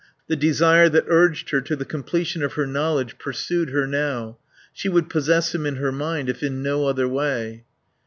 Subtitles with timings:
[0.25, 4.39] The desire that urged her to the completion of her knowledge pursued her now.
[4.73, 7.65] She would possess him in her mind if in no other way.